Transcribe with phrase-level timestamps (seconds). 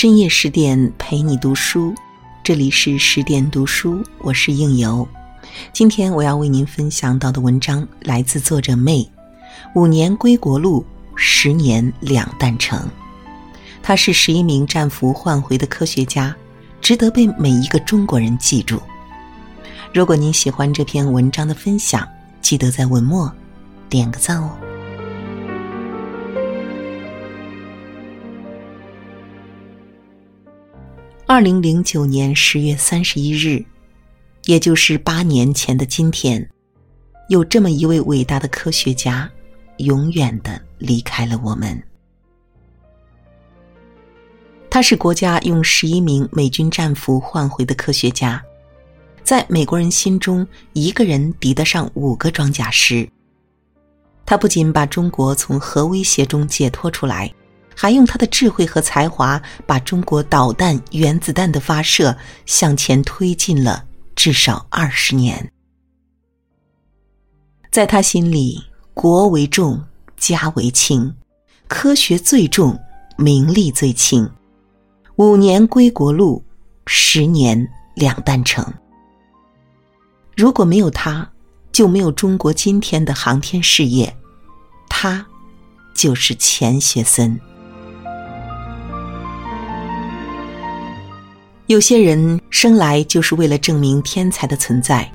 [0.00, 1.94] 深夜十点陪你读书，
[2.42, 5.06] 这里是十点读书，我是应由。
[5.74, 9.06] 今天我要为您分享到的文章来自作者妹。
[9.74, 10.82] 五年归国路，
[11.16, 12.88] 十年两弹成。
[13.82, 16.34] 他是十一名战俘换回的科学家，
[16.80, 18.80] 值得被每一个中国人记住。
[19.92, 22.08] 如果您喜欢这篇文章的分享，
[22.40, 23.30] 记得在文末
[23.90, 24.56] 点个赞哦。
[31.32, 33.64] 二零零九年十月三十一日，
[34.46, 36.44] 也就是八年前的今天，
[37.28, 39.30] 有这么一位伟大的科学家，
[39.76, 41.80] 永远的离开了我们。
[44.68, 48.42] 他是国家用十一名美军战俘换回的科学家，
[49.22, 53.08] 在美国人心中，一个人抵得上五个装甲师。
[54.26, 57.32] 他不仅把中国从核威胁中解脱出来。
[57.74, 65.50] 还用他的智慧和才华，把中国导弹、原子弹的发射向前推进了至少二十年。
[67.70, 69.82] 在他心里，国为重，
[70.16, 71.14] 家为轻，
[71.68, 72.78] 科学最重，
[73.16, 74.28] 名利最轻。
[75.16, 76.44] 五年归国路，
[76.86, 78.64] 十年两弹成。
[80.36, 81.30] 如果没有他，
[81.70, 84.14] 就没有中国今天的航天事业。
[84.88, 85.24] 他，
[85.94, 87.38] 就是钱学森。
[91.70, 95.08] 有些人生来就是为了证明天才的存在。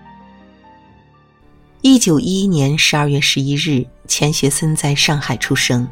[1.82, 5.86] 一九一一年十二月十一日，钱学森在上海出生。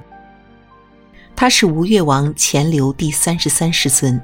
[1.36, 4.17] 他是吴越王钱镠第三十三世孙，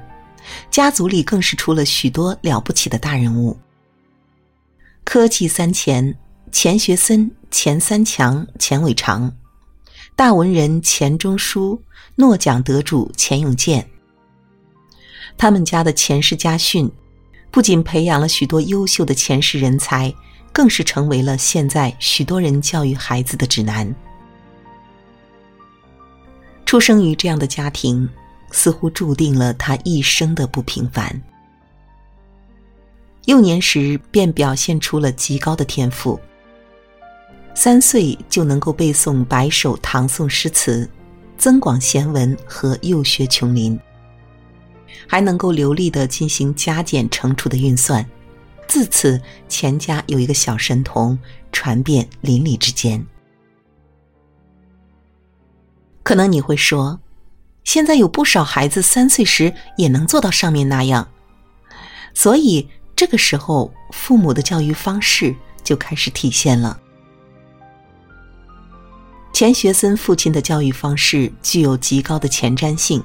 [0.70, 3.54] 家族里更是出了许多了不起的大人物。
[5.04, 6.16] 科技三钱：
[6.50, 9.30] 钱学森、钱三强、钱伟长；
[10.16, 11.82] 大文人钱钟书，
[12.14, 13.86] 诺奖得主钱永健。
[15.36, 16.90] 他们家的钱氏家训，
[17.50, 20.12] 不仅培养了许多优秀的前世人才，
[20.52, 23.94] 更是成为了现在许多人教育孩子的指南。
[26.66, 28.08] 出生于这样的家庭，
[28.52, 31.20] 似乎注定了他一生的不平凡。
[33.26, 36.18] 幼年时便表现出了极高的天赋，
[37.54, 40.88] 三岁就能够背诵百首唐宋诗词，
[41.36, 43.78] 增广贤文和幼学琼林。
[45.06, 48.04] 还能够流利的进行加减乘除的运算，
[48.66, 51.18] 自此钱家有一个小神童
[51.52, 53.04] 传遍邻里之间。
[56.02, 56.98] 可能你会说，
[57.64, 61.08] 现在有不少孩子三岁时也能做到上面那样，
[62.14, 66.80] 所以这个时候父母的教育方式就开始体现了。
[69.32, 73.02] 钱学森父亲的教育方式具有极高的前瞻性。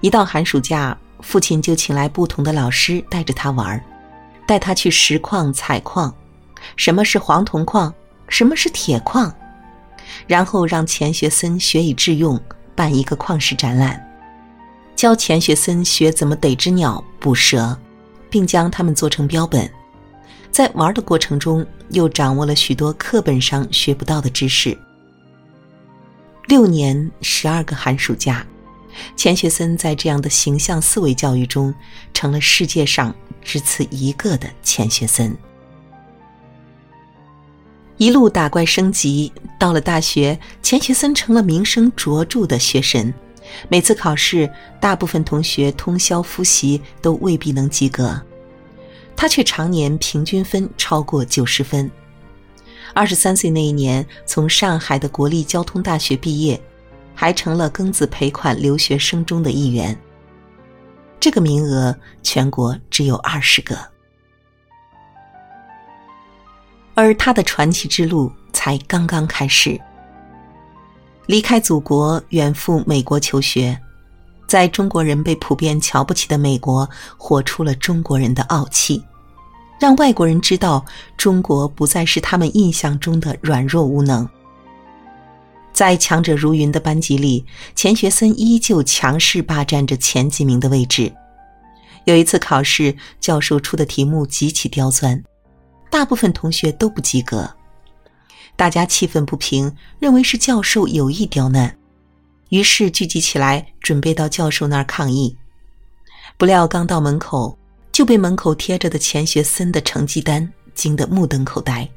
[0.00, 3.82] 一到寒暑假，父亲就请来不同的老师带着他玩
[4.46, 6.14] 带他去石矿采矿，
[6.76, 7.92] 什么是黄铜矿，
[8.28, 9.34] 什么是铁矿，
[10.26, 12.40] 然后让钱学森学以致用，
[12.74, 14.00] 办一个矿石展览，
[14.94, 17.76] 教钱学森学怎么逮只鸟、捕蛇，
[18.30, 19.68] 并将它们做成标本。
[20.50, 24.76] 在玩的过程中，又掌握了许多课本上学不到的知识。
[26.46, 28.46] 六年十二个寒暑假。
[29.16, 31.74] 钱学森在这样的形象思维教育中，
[32.12, 35.36] 成了世界上只此一个的钱学森。
[37.96, 43.12] 一路打怪升级，到了大学，钱学森成了名声卓著的学神。
[43.68, 44.48] 每次考试，
[44.80, 48.20] 大部分同学通宵复习都未必能及格，
[49.16, 51.90] 他却常年平均分超过九十分。
[52.94, 56.60] 二十三岁那一年，从上海的国立交通大学毕业。
[57.20, 59.98] 还成了庚子赔款留学生中的一员。
[61.18, 61.92] 这个名额
[62.22, 63.76] 全国只有二十个，
[66.94, 69.76] 而他的传奇之路才刚刚开始。
[71.26, 73.76] 离开祖国，远赴美国求学，
[74.46, 79.02] 在中国人被普遍瞧不起的美国，活出了中国人的傲气，
[79.80, 80.84] 让外国人知道
[81.16, 84.26] 中国不再是他们印象中的软弱无能。
[85.78, 87.46] 在强者如云的班级里，
[87.76, 91.14] 钱学森依旧强势霸占着前几名的位置。
[92.04, 95.22] 有一次考试，教授出的题目极其刁钻，
[95.88, 97.48] 大部分同学都不及格。
[98.56, 101.78] 大家气愤不平，认为是教授有意刁难，
[102.48, 105.36] 于是聚集起来准备到教授那儿抗议。
[106.36, 107.56] 不料刚到门口，
[107.92, 111.88] 就被门口贴着的钱学森的成绩单惊得目瞪口呆。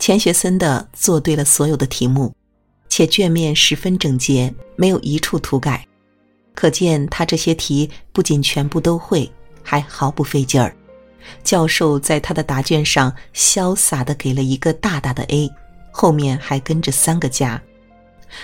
[0.00, 2.34] 钱学森的做对了所有的题目。
[2.96, 5.84] 且卷面十分整洁，没有一处涂改。
[6.54, 9.28] 可见他这些题不仅全部都会，
[9.64, 10.72] 还毫不费劲儿。
[11.42, 15.50] 教授在他的答卷上潇洒地给了一个大大的 A，
[15.90, 17.60] 后面还跟着三个加。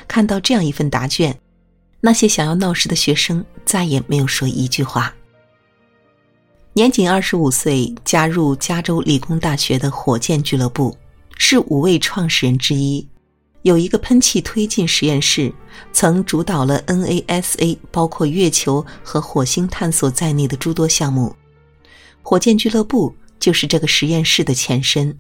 [0.09, 1.39] 看到这样一份答卷，
[2.01, 5.15] 那些想要闹事的学生再也没有说一句话。
[6.73, 10.99] 年仅二十五岁，加入加州理工大学的火箭俱乐部，
[11.39, 13.07] 是五位创始人之一。
[13.63, 15.53] 有一个喷气推进实验室，
[15.93, 21.35] 曾主导了 NASA 包括月球和火星探索在内的诸多项目。
[22.23, 25.19] 火箭俱乐部就是这个实验室的前身。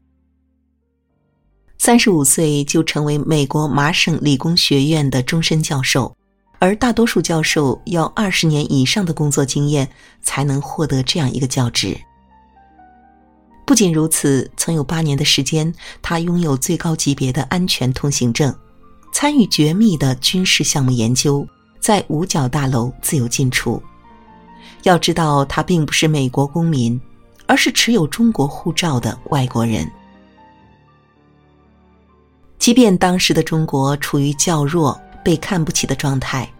[1.78, 6.14] 三十五岁就成为美国麻省理工学院的终身教授，
[6.58, 9.88] 而大多数教授要二十年以上的工作经验
[10.22, 11.98] 才能获得这样一个教职。
[13.70, 15.72] 不仅如此，曾有八年的时间，
[16.02, 18.52] 他拥有最高级别的安全通行证，
[19.12, 21.46] 参与绝密的军事项目研究，
[21.78, 23.80] 在五角大楼自由进出。
[24.82, 27.00] 要知道，他并不是美国公民，
[27.46, 29.88] 而是持有中国护照的外国人。
[32.58, 36.52] 即便当时的中国处于较弱、被看不起的状态，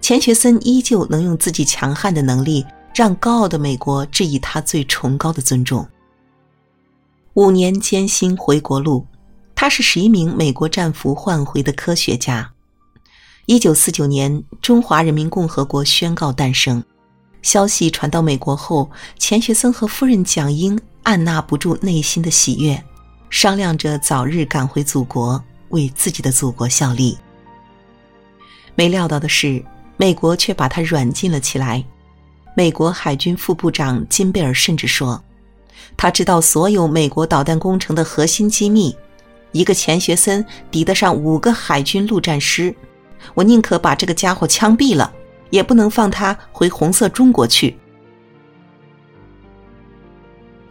[0.00, 5.84] 钱学森依旧能用自己强悍的能力，让高傲的美国致以他最崇高的尊重。
[7.34, 9.06] 五年艰辛回国路，
[9.54, 12.52] 他是十一名美国战俘换回的科学家。
[13.46, 16.84] 一九四九年，中华人民共和国宣告诞生。
[17.40, 22.80] 消息传到美国后，钱学森和夫人蒋英按捺不住内心的喜悦，
[23.30, 27.16] 商量着早日赶回祖国，为自己的祖国效力。
[28.74, 29.64] 没料到的是，
[29.96, 31.82] 美国却把他软禁了起来。
[32.54, 35.20] 美国海军副部长金贝尔甚至说
[35.96, 38.96] ：“他知道所有美国导弹工程的核心机密，
[39.52, 42.74] 一个钱学森抵得上五个海军陆战师。
[43.34, 45.12] 我宁可把这个家伙枪毙了。”
[45.52, 47.76] 也不能放他回红色中国去。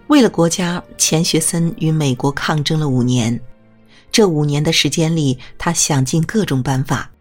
[0.07, 3.39] 为了国家，钱学森与美国抗争了五年。
[4.12, 7.12] 这五年的时间里，他想尽各种办法，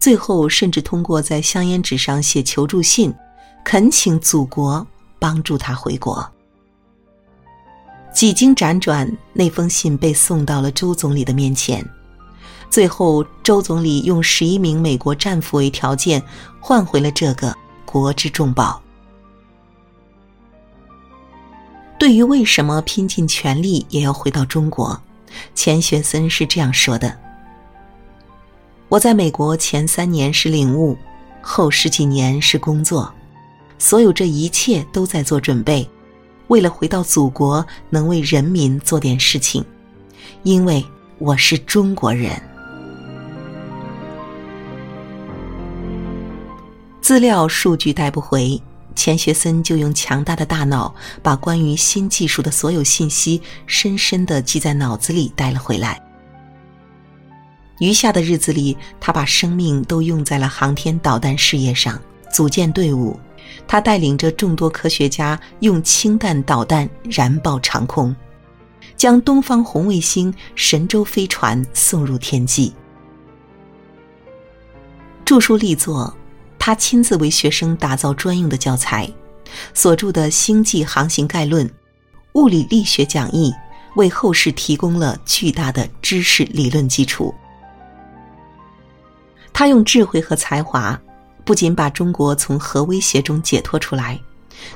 [0.00, 3.14] 最后甚至通过在香烟纸上写求助信，
[3.64, 4.84] 恳请祖国
[5.20, 6.28] 帮助他回国。
[8.12, 11.84] 几经辗转，那封信被送到了周总理的面前。
[12.70, 16.22] 最后，周总理用十一名美国战俘为条件，
[16.60, 17.54] 换回了这个
[17.84, 18.80] 国之重宝。
[21.98, 25.00] 对于为什么拼尽全力也要回到中国，
[25.54, 27.16] 钱学森是这样说的
[28.88, 30.96] ：“我在美国前三年是领悟，
[31.40, 33.12] 后十几年是工作，
[33.78, 35.88] 所有这一切都在做准备，
[36.52, 39.64] 为了回到祖国，能为人民做点事情，
[40.42, 40.84] 因为
[41.16, 42.30] 我是中国人。”
[47.00, 48.60] 资料数据带不回，
[48.94, 55.98] 钱学森就用强大的大脑把关于新技术的所有信息深深的记在脑子里带了回来。
[57.78, 61.98] 余下的日子里，他把生命都用在了航天导弹事业上，
[62.30, 63.18] 组建队伍。
[63.66, 68.14] 他带领着众多科学家用氢弹导弹燃爆长空，
[68.96, 72.72] 将东方红卫星、神舟飞船送入天际。
[75.24, 76.14] 著书立作。
[76.64, 79.10] 他亲自为学生打造专用的教材，
[79.74, 81.66] 所著的《星际航行概论》
[82.34, 83.50] 《物理力学讲义》
[83.96, 87.34] 为后世提供了巨大的知识理论基础。
[89.52, 90.96] 他用智慧和才华，
[91.44, 94.20] 不仅把中国从核威胁中解脱出来，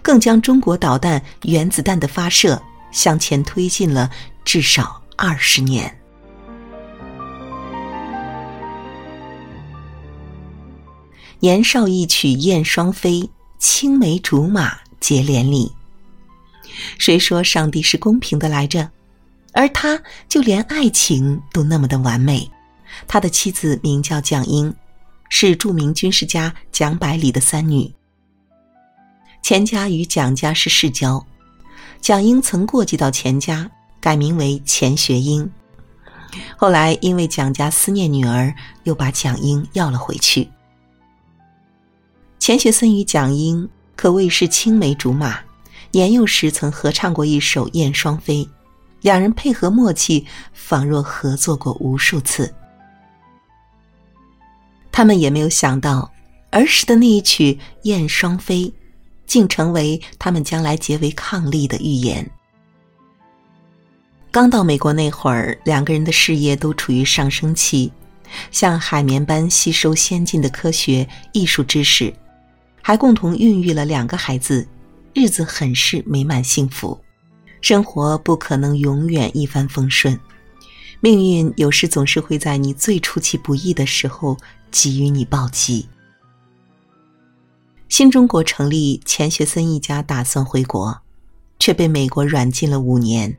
[0.02, 4.10] 更将中国导弹、原子弹的发射向前推进了
[4.44, 5.96] 至少二十年。
[11.38, 15.70] 年少一曲燕双飞，青梅竹马结连理。
[16.98, 18.90] 谁说上帝是公平的来着？
[19.52, 22.50] 而他就连爱情都那么的完美。
[23.06, 24.74] 他的妻子名叫蒋英，
[25.28, 27.92] 是著名军事家蒋百里的三女。
[29.42, 31.24] 钱家与蒋家是世交，
[32.00, 35.48] 蒋英曾过继到钱家，改名为钱学英。
[36.56, 38.52] 后来因为蒋家思念女儿，
[38.84, 40.48] 又把蒋英要了回去。
[42.38, 45.38] 钱学森与蒋英可谓是青梅竹马，
[45.92, 48.44] 年幼时曾合唱过一首《燕双飞》，
[49.00, 52.52] 两人配合默契，仿若合作过无数次。
[54.96, 56.10] 他们也没有想到，
[56.50, 58.62] 儿时的那一曲《燕双飞》，
[59.26, 62.26] 竟成为他们将来结为伉俪的预言。
[64.30, 67.92] 刚到美国那会儿，两个人的事业都处于上升期，
[68.50, 72.10] 像海绵般吸收先进的科学艺术知识，
[72.80, 74.66] 还共同孕育了两个孩子，
[75.12, 76.98] 日子很是美满幸福。
[77.60, 80.18] 生活不可能永远一帆风顺，
[81.00, 84.34] 命运有时总是会在你最出其不意的时候
[84.70, 85.86] 给予你暴击。
[87.88, 91.00] 新中国成立，钱学森一家打算回国，
[91.58, 93.36] 却被美国软禁了五年。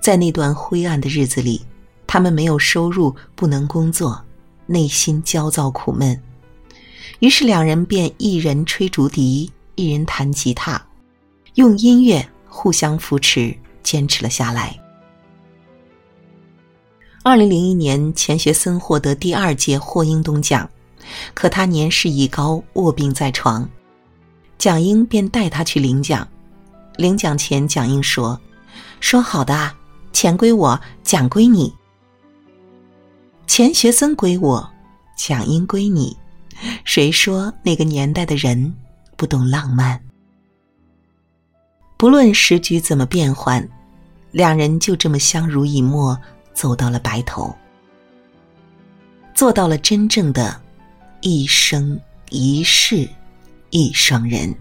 [0.00, 1.60] 在那段灰暗的日子里，
[2.06, 4.24] 他们没有收入，不能工作，
[4.66, 6.20] 内心焦躁苦闷。
[7.20, 10.84] 于是两人便一人吹竹笛，一人弹吉他，
[11.54, 14.81] 用音乐互相扶持，坚持了下来。
[17.24, 20.68] 二零零一年，钱学森获得第二届霍英东奖。
[21.34, 23.68] 可他年事已高，卧病在床，
[24.58, 26.26] 蒋英便带他去领奖。
[26.96, 28.40] 领奖前，蒋英说
[28.98, 29.72] ：“说好的啊，
[30.12, 31.72] 钱归我，奖归你。
[33.46, 34.68] 钱学森归我，
[35.16, 36.16] 蒋英归你。
[36.84, 38.74] 谁说那个年代的人
[39.16, 40.00] 不懂浪漫？
[41.96, 43.68] 不论时局怎么变换，
[44.32, 46.18] 两人就这么相濡以沫，
[46.54, 47.54] 走到了白头，
[49.34, 50.60] 做到了真正的。”
[51.24, 53.08] 一生一世
[53.70, 54.52] 一双人。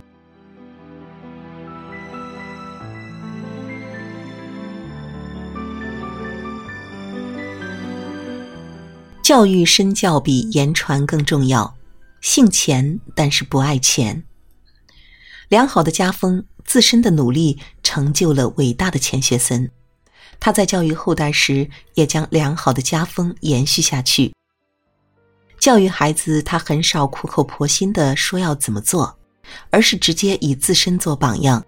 [9.23, 11.75] 教育身教比言传更重要。
[12.21, 14.23] 姓钱，但是不爱钱。
[15.49, 19.71] 良好的家风，自身的努力，成就了伟大的钱学森。
[20.41, 24.33] 他在教育后代时，也将良好的家风延续下去。
[25.59, 29.15] 教育孩子，他很少苦口婆心的说要怎么做，
[29.69, 31.63] 而是直接以自身做榜样，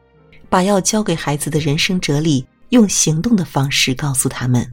[0.49, 4.67] 把要教给孩子的人生哲理用行动的方式告诉他们。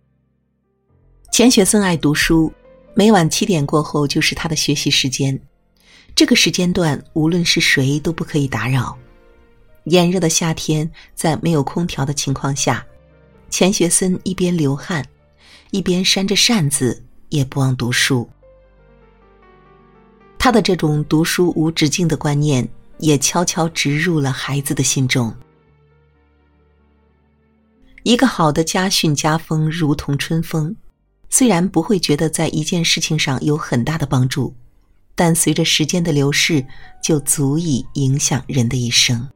[1.31, 2.51] 钱学森爱读书，
[2.95, 5.39] 每晚七点过后就是他的学习时间，
[6.15, 8.97] 这个时间段无论是谁都不可以打扰。
[9.85, 12.83] 炎热的夏天，在没有空调的情况下，
[13.51, 15.05] 钱学森一边流汗，
[15.71, 18.29] 一边扇着扇子，也不忘读书。
[20.39, 22.67] 他的这种读书无止境的观念，
[22.99, 25.35] 也悄悄植入了孩子的心中。
[28.05, 30.75] 一个好的家训家风如同春风，
[31.29, 34.55] 虽然不会觉得在一件事情上有很大的帮助，
[35.15, 36.65] 但随着时间的流逝，
[37.03, 39.29] 就足以影响人的一生。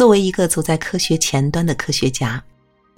[0.00, 2.42] 作为一个走在科学前端的科学家，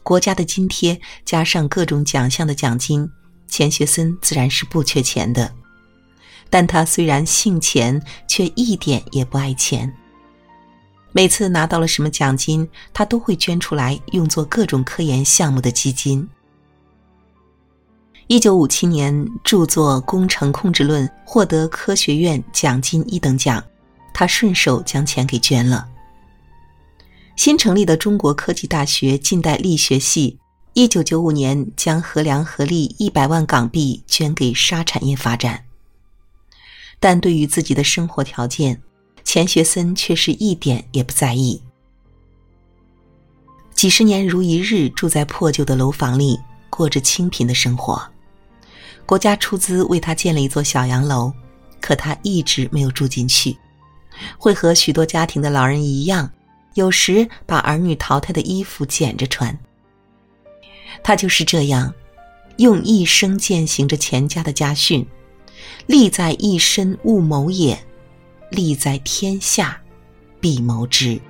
[0.04, 3.10] 国家的津贴加上各种奖项的奖金，
[3.48, 5.52] 钱学森自然是不缺钱的。
[6.48, 9.92] 但他虽然姓钱，却一点也不爱钱。
[11.10, 16.24] 每次拿到了什么奖金，他都会捐出来，用作各种科研项目的基金。
[18.28, 23.60] 一九五七年著作《工程控制论》获得科学院奖金一等奖，
[24.14, 25.88] 他顺手将钱给捐了。
[27.36, 30.38] 新成立的中国科技大学近代力学系，
[30.74, 35.64] 一九九五年将核良合力一百万港币捐给沙产业发展。
[37.00, 38.80] 但对于自己的生活条件，
[39.24, 41.60] 钱学森却是一点也不在意。
[43.74, 46.38] 几十年如一日住在破旧的楼房里，
[46.70, 48.00] 过着清贫的生活。
[49.04, 51.32] 国家出资为他建了一座小洋楼，
[51.80, 53.56] 可他一直没有住进去。
[54.38, 56.30] 会和许多家庭的老人一样，
[56.74, 59.56] 有时把儿女淘汰的衣服捡着穿。
[61.02, 61.92] 他就是这样，
[62.58, 65.06] 用一生践行着钱家的家训。
[65.86, 67.78] 利在一身勿谋也，
[68.50, 69.80] 利在天下
[70.40, 71.20] 必谋之。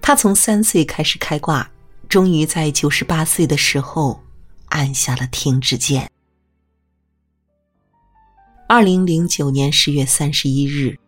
[0.00, 1.68] 他从三岁开始开挂，
[2.08, 4.22] 终于在九十八岁的时候
[4.68, 6.08] 按下了停止键。
[8.68, 10.98] 二零零九年十月三十一日，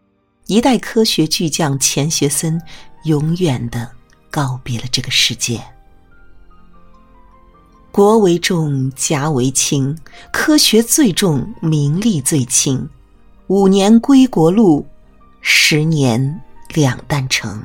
[0.46, 2.62] 一代科学巨匠钱学森
[3.02, 3.90] 永远的
[4.30, 5.60] 告别了这个世界。
[7.90, 9.98] 国为重，家为轻，
[10.32, 12.88] 科学最重，名利最轻。
[13.48, 14.86] 五年归国路，
[15.40, 16.40] 十年
[16.74, 17.60] 两担成。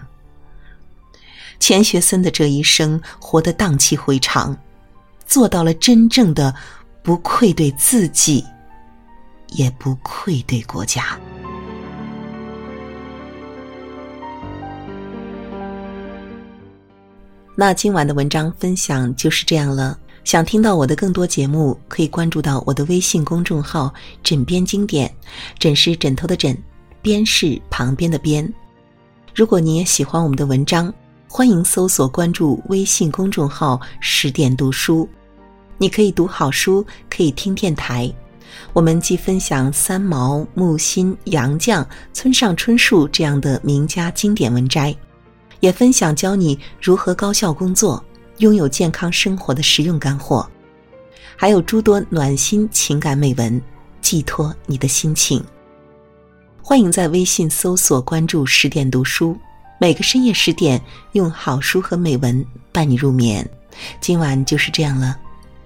[1.60, 4.58] 钱学森的这一生活得荡气回肠，
[5.28, 6.56] 做到了真正的
[7.04, 8.44] 不愧对自己，
[9.56, 11.20] 也不愧对国家。
[17.56, 19.98] 那今晚的文章分享就是这样了。
[20.24, 23.94] 想听到我的更多节目，可以关注到我的微信公众号
[24.24, 25.14] “枕边经典”，
[25.60, 26.58] 枕是枕头的枕，
[27.02, 28.52] 边是旁边的边。
[29.36, 30.92] 如果你也喜欢我们的文章，
[31.28, 35.08] 欢迎搜索关注微信公众号“十点读书”，
[35.78, 38.12] 你可以读好书，可以听电台。
[38.72, 44.96] 我们既分享三毛、木心、杨绛、村上春树这样的名家经典文摘，
[45.60, 48.04] 也分享教你如何高效工作、
[48.38, 50.50] 拥有健康生活的实用干货，
[51.36, 53.62] 还有诸多暖心情感美文，
[54.02, 55.44] 寄托你的心情。
[56.62, 59.38] 欢迎在微信搜索关注“十点读书”。
[59.80, 60.82] 每个深夜十点，
[61.12, 63.46] 用好书和美文伴你入眠。
[64.00, 65.18] 今晚就是这样了，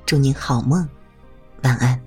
[0.07, 0.87] 祝您好梦，
[1.61, 2.06] 晚安。